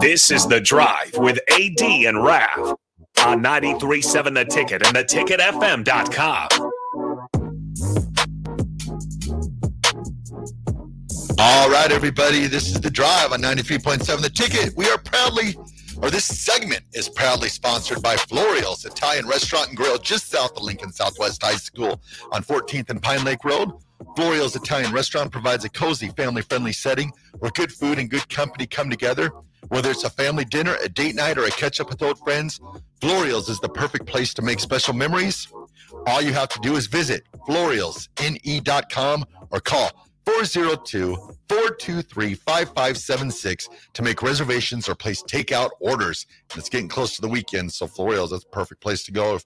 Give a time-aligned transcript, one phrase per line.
[0.00, 2.74] This is The Drive with AD and Rav
[3.22, 6.48] on 93.7 The Ticket and theticketfm.com.
[11.38, 14.74] All right, everybody, this is The Drive on 93.7 The Ticket.
[14.74, 15.54] We are proudly,
[15.98, 20.62] or this segment is proudly sponsored by Florial's Italian Restaurant and Grill just south of
[20.62, 22.00] Lincoln Southwest High School
[22.32, 23.70] on 14th and Pine Lake Road.
[24.16, 28.66] Florial's Italian Restaurant provides a cozy, family friendly setting where good food and good company
[28.66, 29.30] come together.
[29.68, 32.60] Whether it's a family dinner, a date night, or a catch up with old friends,
[33.00, 35.48] Florial's is the perfect place to make special memories.
[36.06, 39.90] All you have to do is visit florialsne.com or call
[40.26, 41.16] 402
[41.48, 46.26] 423 5576 to make reservations or place takeout orders.
[46.50, 49.38] And it's getting close to the weekend, so Florial's is the perfect place to go.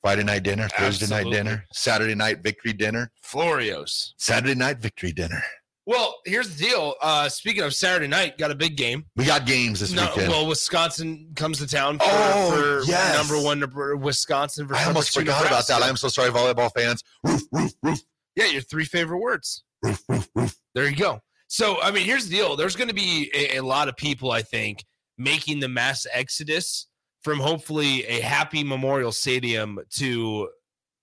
[0.00, 4.12] Friday night dinner, Thursday night dinner, Saturday night victory dinner, Florios.
[4.16, 5.42] Saturday night victory dinner.
[5.88, 6.94] Well, here's the deal.
[7.00, 9.06] Uh, speaking of Saturday night, got a big game.
[9.16, 10.28] We got games this No, weekend.
[10.30, 12.50] well, Wisconsin comes to town for, Oh,
[12.84, 13.16] for yes.
[13.16, 13.64] number one
[14.02, 14.68] Wisconsin.
[14.68, 15.82] For I almost forgot about that.
[15.82, 17.02] I'm so sorry, volleyball fans.
[17.24, 18.00] Roof, roof, roof,
[18.36, 19.64] Yeah, your three favorite words.
[19.82, 20.56] roof, roof, roof.
[20.74, 21.22] There you go.
[21.46, 22.54] So, I mean, here's the deal.
[22.54, 24.84] There's going to be a, a lot of people, I think,
[25.16, 26.86] making the mass exodus
[27.24, 30.50] from hopefully a happy Memorial Stadium to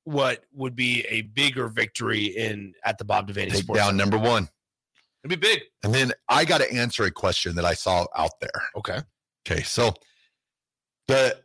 [0.03, 3.81] what would be a bigger victory in at the Bob Devaney Take Sports.
[3.81, 4.47] down number one.
[5.25, 5.61] It'd be big.
[5.83, 8.51] And then I got to answer a question that I saw out there.
[8.77, 8.99] Okay.
[9.49, 9.93] Okay, so
[11.07, 11.37] the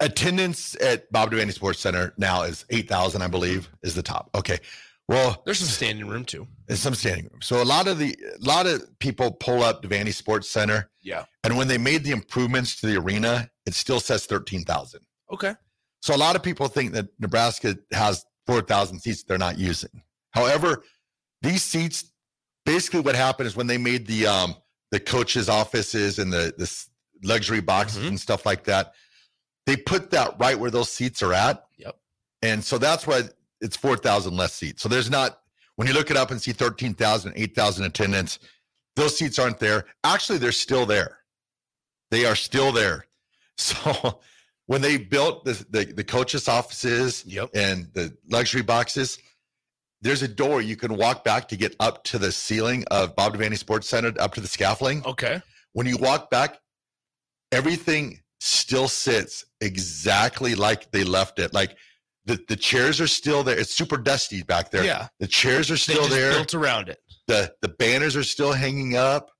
[0.00, 4.30] attendance at Bob Devaney Sports Center now is 8,000, I believe, is the top.
[4.34, 4.58] Okay.
[5.08, 6.48] Well, There's some standing room too.
[6.66, 7.40] there's some standing room.
[7.40, 11.26] So a lot of the a lot of people pull up Devaney Sports Center, Yeah.
[11.44, 15.00] and when they made the improvements to the arena, it still says 13,000.
[15.32, 15.54] Okay.
[16.02, 20.02] So a lot of people think that Nebraska has 4,000 seats they're not using.
[20.32, 20.82] However,
[21.40, 22.12] these seats,
[22.66, 24.54] basically what happened is when they made the um
[24.90, 26.70] the coaches' offices and the the
[27.24, 28.08] luxury boxes Mhm.
[28.08, 28.92] and stuff like that,
[29.64, 31.64] they put that right where those seats are at.
[31.78, 31.96] Yep.
[32.42, 33.22] And so that's why
[33.62, 34.82] it's 4,000 less seats.
[34.82, 35.40] So there's not
[35.76, 38.38] when you look it up and see 13,000, 8,000 attendance,
[38.96, 39.86] those seats aren't there.
[40.04, 41.18] Actually, they're still there.
[42.10, 43.06] They are still there.
[43.58, 44.20] So
[44.66, 47.50] when they built the the, the coaches' offices Yep.
[47.54, 49.18] and the luxury boxes,
[50.02, 53.36] there's a door you can walk back to get up to the ceiling of Bob
[53.36, 55.04] Devaney Sports Center, up to the scaffolding.
[55.04, 55.40] Okay.
[55.72, 56.58] When you walk back,
[57.52, 61.54] everything still sits exactly like they left it.
[61.54, 61.76] Like
[62.24, 63.58] the, the chairs are still there.
[63.58, 64.84] It's super dusty back there.
[64.84, 65.08] Yeah.
[65.20, 66.98] The chairs are still there built around it.
[67.28, 69.30] the the banners are still hanging up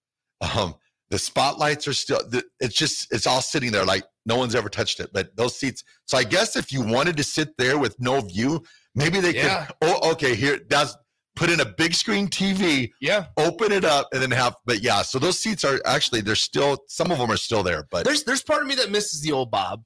[0.54, 0.74] um
[1.10, 4.68] the spotlights are still the, it's just it's all sitting there like no one's ever
[4.68, 7.98] touched it but those seats so i guess if you wanted to sit there with
[8.00, 8.62] no view
[8.96, 9.66] maybe they Yeah.
[9.66, 10.96] could oh okay here that's
[11.36, 13.26] put in a big screen tv Yeah.
[13.36, 16.78] open it up and then have but yeah so those seats are actually they're still
[16.88, 19.32] some of them are still there but There's there's part of me that misses the
[19.32, 19.82] old Bob.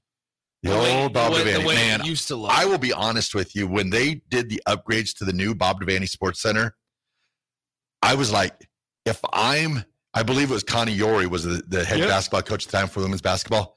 [0.62, 2.50] the way- old bob the way, Devaney, the way man used to look.
[2.52, 3.66] I will be honest with you.
[3.66, 6.76] When they did the upgrades to the new Bob Devaney Sports Center,
[8.02, 8.68] I was like,
[9.06, 9.84] if I'm,
[10.14, 12.08] I believe it was Connie Yori was the, the head Yep.
[12.08, 13.76] basketball coach at the time for women's basketball.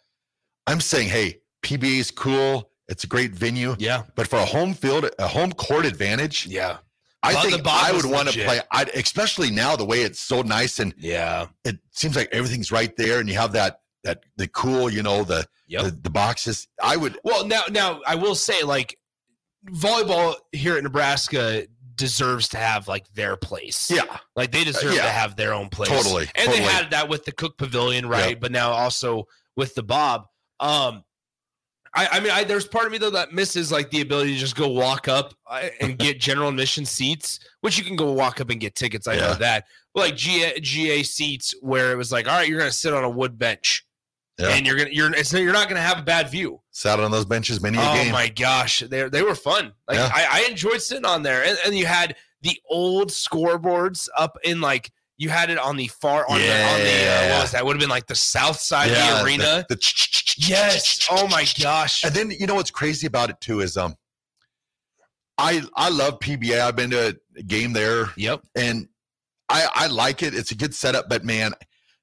[0.68, 2.69] I'm saying, hey, PBA is cool.
[2.88, 4.03] It's a great venue, yeah.
[4.15, 6.77] but for a home field, a home court advantage, Yeah.
[7.25, 8.59] I think I would want to play.
[8.71, 11.45] I'd, especially now the way it's so nice and Yeah.
[11.63, 15.24] it seems like everything's right there, and you have that that the cool, you know,
[15.24, 15.83] the Yep.
[15.83, 16.68] the, the boxes.
[16.81, 19.00] I would Well, now, now I will say, like,
[19.71, 21.65] volleyball here at Nebraska
[21.95, 23.89] deserves to have like their place.
[23.89, 25.03] yeah, like they deserve yeah.
[25.03, 25.89] to have their own place.
[25.89, 26.57] Totally, and totally.
[26.59, 28.31] they had that with the Cook Pavilion, right?
[28.31, 28.39] Yep.
[28.41, 30.25] But now also with the Bob.
[30.59, 31.03] Um,
[31.95, 34.39] I, I mean, I, there's part of me though that misses like the ability to
[34.39, 38.41] just go walk up uh, and get general admission seats, which you can go walk
[38.41, 39.07] up and get tickets.
[39.07, 42.57] I know that, but like GA, GA seats where it was like, all right, you're
[42.59, 43.85] gonna sit on a wood bench,
[44.39, 44.49] Yeah.
[44.49, 46.61] and you're gonna you're it's, you're not gonna have a bad view.
[46.71, 47.89] Sat on those benches many a game.
[47.91, 48.11] Oh game.
[48.11, 49.71] my gosh, they they were fun.
[49.87, 50.09] Like Yeah.
[50.11, 54.61] I, I enjoyed sitting on there, and, and you had the old scoreboards up in
[54.61, 57.31] like you had it on the far on the on the uh, Yeah.
[57.35, 59.63] what was that would have been like the south side of the arena.
[59.69, 59.81] the- the-
[60.38, 61.07] yes.
[61.12, 62.03] Oh my gosh.
[62.03, 63.95] And then you know what's crazy about it too is um,
[65.38, 66.59] I I love PBA.
[66.62, 68.41] I've been to a game there, Yep.
[68.56, 68.88] and
[69.50, 70.33] I I like it.
[70.35, 71.53] It's a good setup, but man,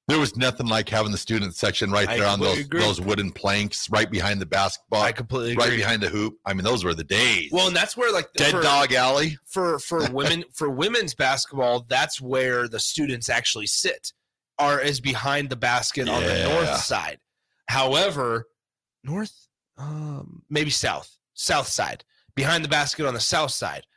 [0.07, 2.81] there was nothing like having the student section right I there on those agree.
[2.81, 5.63] those wooden planks right behind the basketball, I completely agree.
[5.65, 6.35] right behind the hoop.
[6.45, 7.49] I mean, those were the days.
[7.51, 9.37] Well, and that's where like Dead for, Dog Alley.
[9.45, 14.11] for for women for women's basketball, that's where the students actually sit,
[14.59, 17.19] are is behind the basket on the north side.
[17.71, 18.49] However,
[19.05, 19.47] north,
[19.77, 22.03] um, maybe south, south side,
[22.35, 23.87] behind the basket on the south side.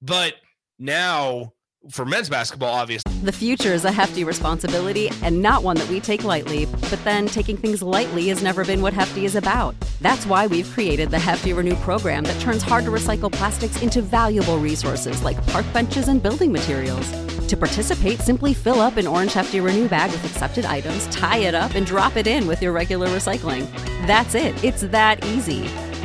[0.00, 0.36] But
[0.78, 1.52] now
[1.90, 6.00] for men's basketball, obviously, The future is a hefty responsibility and not one that we
[6.00, 9.74] take lightly, but then taking things lightly has never been what Hefty is about.
[10.00, 14.00] That's why we've created the Hefty Renew program that turns hard to recycle plastics into
[14.00, 17.06] valuable resources like park benches and building materials.
[17.48, 21.54] To participate, simply fill up an orange Hefty Renew bag with accepted items, tie it
[21.54, 23.66] up, and drop it in with your regular recycling.
[24.06, 24.62] That's it.
[24.62, 25.62] It's that easy.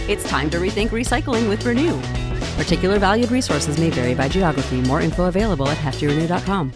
[0.08, 2.00] It's time to rethink recycling with Renew.
[2.56, 4.80] Particular valued resources may vary by geography.
[4.82, 6.72] More info available at heftyrenew.com.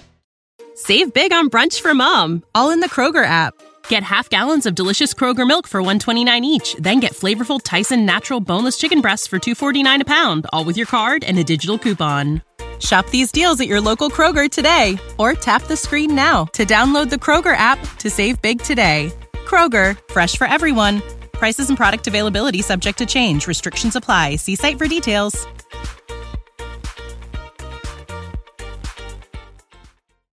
[0.76, 3.54] Save big on brunch for mom, all in the Kroger app.
[3.88, 8.42] Get half gallons of delicious Kroger milk for 129 each, then get flavorful Tyson natural
[8.42, 12.42] boneless chicken breasts for 249 a pound, all with your card and a digital coupon.
[12.80, 17.10] Shop these deals at your local Kroger today or tap the screen now to download
[17.10, 19.12] the Kroger app to save big today.
[19.34, 21.02] Kroger, fresh for everyone.
[21.34, 23.48] Prices and product availability subject to change.
[23.48, 24.36] Restrictions apply.
[24.38, 25.48] See site for details.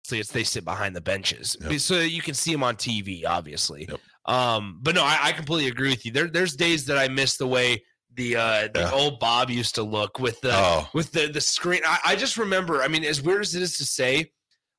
[0.04, 1.80] So it's they sit behind the benches, Yep.
[1.80, 3.86] so you can see them on TV, obviously.
[3.88, 4.00] Yep.
[4.26, 6.12] Um, but no, I, I completely agree with you.
[6.12, 7.82] There, there's days that I miss the way
[8.16, 8.90] the uh the Yeah.
[8.92, 10.88] old Bob used to look with the Oh.
[10.94, 11.80] with the the screen.
[11.86, 12.82] I, I just remember.
[12.82, 14.30] I mean, as weird as it is to say,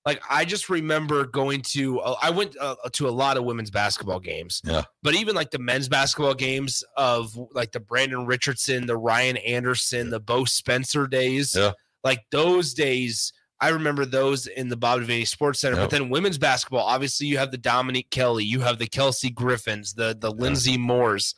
[0.06, 2.00] like I just remember going to.
[2.00, 4.62] Uh, I went uh, to a lot of women's basketball games.
[4.66, 4.84] Yeah.
[5.02, 10.10] But even like the men's basketball games of like the Brandon Richardson, the Ryan Anderson,
[10.10, 11.56] the Bo Spencer days.
[11.56, 11.72] Yeah.
[12.04, 13.32] Like those days.
[13.62, 15.78] I remember those in the Bob Devaney Sports Center.
[15.78, 15.84] Yep.
[15.90, 19.94] But then women's basketball, obviously, you have the Dominique Kelly, you have the Kelsey Griffins,
[19.94, 21.34] the the Lindsey Moores.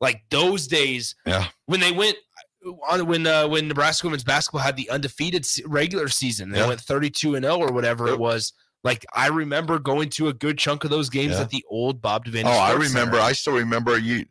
[0.00, 1.46] Like those days, Yeah.
[1.66, 2.16] when they went
[2.88, 6.68] on when uh, when Nebraska women's basketball had the undefeated regular season, they Yeah.
[6.68, 8.14] went thirty two and zero or whatever Yep.
[8.14, 8.52] it was.
[8.82, 11.42] Like I remember going to a good chunk of those games Yeah.
[11.42, 12.44] at the old Bob Devaney.
[12.46, 13.16] Oh, I remember.
[13.16, 13.20] Center.
[13.20, 14.24] I still remember you.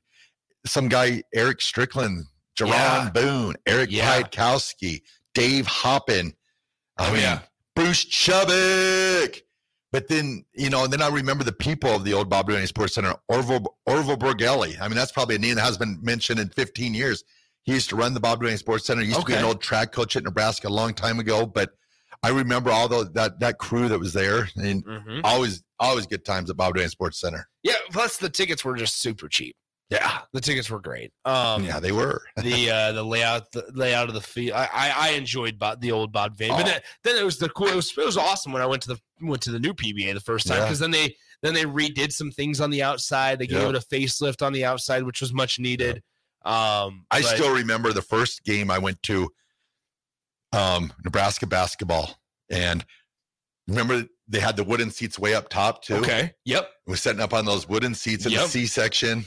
[0.66, 2.26] Some guy, Erick Strickland,
[2.60, 3.10] Jaron Yeah.
[3.14, 4.22] Boone, Eric Yeah.
[4.24, 5.02] Piatkowski,
[5.34, 6.34] Dave Hoppen.
[6.98, 7.40] I Oh, mean, yeah.
[7.76, 9.42] Bruce Chubick.
[9.92, 12.68] But then, you know, and then I remember the people of the old Bob Devaney
[12.68, 14.78] Sports Center, Orville, Orville Borgelli.
[14.80, 17.24] I mean, that's probably a name that hasn't been mentioned in 15 years.
[17.64, 19.02] He used to run the Bob Devaney Sports Center.
[19.02, 21.46] He used to be an old track coach at Nebraska a long time ago.
[21.46, 21.72] But
[22.22, 25.22] I remember all the, that that crew that was there, and Mhm.
[25.24, 27.48] always always good times at Bob Devaney Sports Center.
[27.64, 27.74] Yeah.
[27.92, 29.56] Plus the tickets were just super cheap.
[29.90, 31.12] Yeah, The tickets were great.
[31.26, 32.22] Um, yeah, they were.
[32.38, 35.92] the uh the layout the layout of the field i i, I enjoyed Bob, the
[35.92, 36.64] old bob van but Oh.
[36.70, 38.90] then, then it was the cool it was, it was awesome when i went to
[38.90, 40.66] the went to the new pba the first time Yeah.
[40.66, 43.80] because then they then they redid some things on the outside they gave it a
[43.80, 46.04] facelift on the outside which was much needed
[46.46, 49.30] um I but- still remember the first game I went to,
[50.54, 52.20] um, Nebraska basketball,
[52.50, 52.86] and
[53.68, 55.96] remember they had the wooden seats way up top too.
[55.96, 58.42] okay yep We're setting up on those wooden seats in Yep.
[58.44, 59.26] the C section.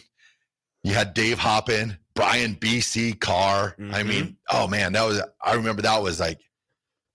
[0.85, 3.75] You had Dave Hoppen, Brian BC Carr.
[3.79, 4.09] I Mm-hmm.
[4.09, 6.41] mean, oh man, that was I remember that was like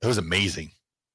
[0.02, 0.72] it was amazing.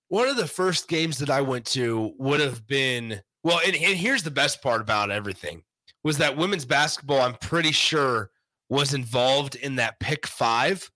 [0.09, 3.97] one of the first games that i went to would have been well and, and
[3.97, 5.63] here's the best part about everything
[6.05, 8.31] was that women's basketball i'm pretty sure
[8.69, 10.91] was involved in that pick five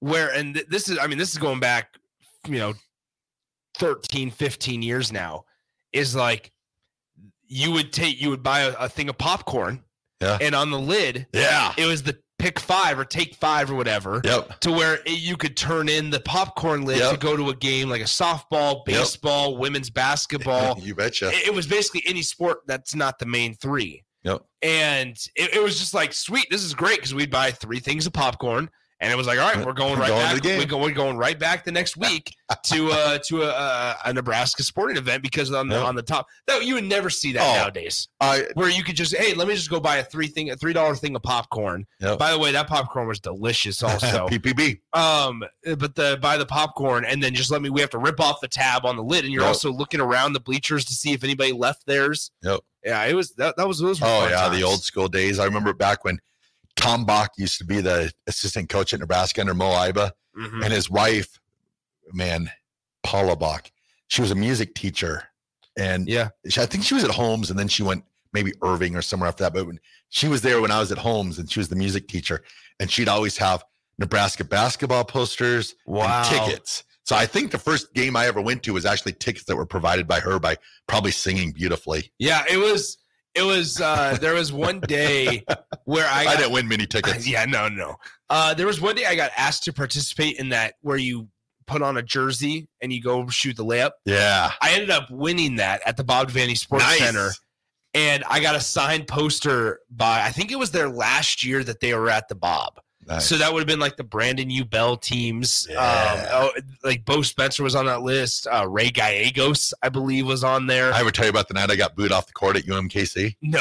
[0.00, 1.94] where and th- this is i mean this is going back
[2.48, 2.72] you know
[3.78, 5.44] 13 15 years now
[5.92, 6.50] is like
[7.46, 9.82] you would take you would buy a, a thing of popcorn
[10.22, 10.38] Yeah.
[10.40, 11.72] and on the lid Yeah.
[11.76, 14.60] it was the pick five or take five or whatever Yep.
[14.60, 17.88] to where it, you could turn in the popcorn lid to go to a game
[17.88, 20.78] like a softball, baseball, women's basketball.
[20.82, 21.28] you betcha.
[21.28, 24.02] it, it was basically any sport that's not the main three.
[24.24, 24.42] Yep.
[24.62, 28.06] And it, it was just like, sweet, this is great because we'd buy three things
[28.06, 28.70] of popcorn
[29.02, 30.44] And it was like, all right, we're going right Going back.
[30.44, 34.62] We're, go, we're going right back the next week to uh, to a, a, Nebraska
[34.62, 37.54] sporting event because on the on the top, no, you would never see that Oh.
[37.62, 38.08] nowadays.
[38.20, 40.56] I Where you could just, hey, let me just go buy a three thing, a
[40.56, 41.84] three dollar thing of popcorn.
[42.00, 42.18] Yep.
[42.20, 44.28] By the way, that popcorn was delicious, also.
[44.28, 44.78] PPB.
[44.92, 45.42] um,
[45.76, 47.70] but the buy the popcorn and then just let me.
[47.70, 49.48] We have to rip off the tab on the lid, and you're Yep.
[49.48, 52.30] also looking around the bleachers to see if anybody left theirs.
[52.42, 52.60] Yep.
[52.84, 53.56] Yeah, it was that.
[53.56, 54.00] That was those.
[54.00, 55.38] Were Oh yeah, the old school days.
[55.40, 56.20] I remember back when
[56.76, 60.64] Tom Bach used to be the assistant coach at Nebraska under Moe Iba, Mhm.
[60.64, 61.38] and his wife,
[62.12, 62.50] man,
[63.02, 63.70] Paula Bach,
[64.08, 65.28] she was a music teacher,
[65.76, 66.30] and Yeah.
[66.48, 69.28] she, I think she was at Holmes, and then she went maybe Irving or somewhere
[69.28, 69.52] after that.
[69.52, 72.08] But when she was there when I was at Holmes, and she was the music
[72.08, 72.42] teacher,
[72.80, 73.62] and she'd always have
[73.98, 76.22] Nebraska basketball posters Wow.
[76.22, 76.84] and tickets.
[77.04, 79.66] So I think the first game I ever went to was actually tickets that were
[79.66, 82.12] provided by her by probably singing beautifully.
[82.18, 82.96] Yeah, it was.
[83.34, 83.80] It was.
[83.80, 85.44] uh There was one day
[85.84, 86.26] where I.
[86.26, 87.26] I, didn't win many tickets.
[87.26, 87.96] Yeah, no, no.
[88.30, 91.28] Uh, there was one day I got asked to participate in that where you
[91.66, 93.92] put on a jersey and you go shoot the layup.
[94.04, 94.50] Yeah.
[94.60, 96.98] I ended up winning that at the Bob Vanny Sports Nice.
[96.98, 97.30] Center.
[97.94, 101.80] And I got a signed poster by I think it was their last year that
[101.80, 102.80] they were at the Bob.
[103.06, 103.26] Nice.
[103.28, 105.66] So that would have been like the Brandon Ubel teams.
[105.68, 105.76] Yeah.
[105.78, 108.46] Um, oh, like Bo Spencer was on that list.
[108.50, 110.92] Uh, Ray Gallegos, I believe, was on there.
[110.92, 113.36] I ever tell you about the night I got booed off the court at UMKC?
[113.42, 113.60] no.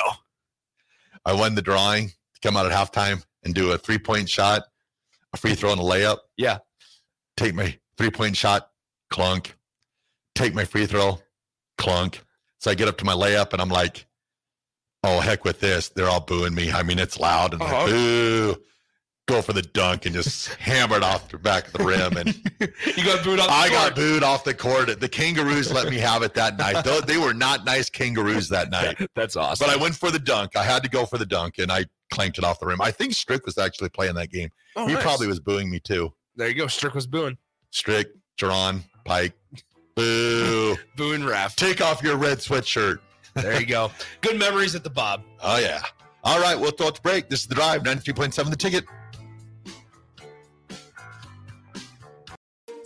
[1.25, 4.63] I won the drawing to come out at halftime and do a three point shot,
[5.33, 6.17] a free throw, and a layup.
[6.38, 6.60] Yeah.
[7.38, 8.69] Take my three point shot,
[9.12, 9.55] clunk.
[10.33, 11.19] Take my free throw,
[11.77, 12.21] clunk.
[12.60, 14.05] So I get up to my layup and I'm like,
[15.03, 15.89] oh, heck with this.
[15.89, 16.71] They're all booing me.
[16.71, 17.75] I mean, it's loud and Uh-huh.
[17.83, 18.55] like, boo.
[19.28, 22.18] Go for the dunk and just hammer it off the back of the rim.
[22.18, 22.30] And
[22.98, 25.00] You got booed off the I got booed off the court.
[25.00, 26.84] The Kangaroos let me have it that night.
[26.84, 28.98] Though they were not nice Kangaroos that night.
[29.16, 29.66] That's awesome.
[29.66, 30.56] But I went for the dunk.
[30.56, 32.82] I had to go for the dunk, and I clanked it off the rim.
[32.82, 34.50] I think Strick was actually playing that game.
[34.75, 35.04] Oh, he nice.
[35.04, 36.12] probably was booing me too.
[36.36, 36.68] There you go.
[36.68, 37.38] Strick was booing.
[37.70, 39.34] Strick, Jerron, Pike,
[39.96, 40.75] boo!
[40.98, 41.56] Booing ref.
[41.56, 43.00] Take off your red sweatshirt.
[43.36, 43.92] There you go.
[44.22, 45.24] Good memories at the Bob.
[45.42, 45.82] Oh yeah.
[46.24, 47.30] All right, we'll throw it to break.
[47.30, 47.86] This is the drive.
[47.86, 48.51] Ninety-three point seven.
[48.51, 48.84] The ticket.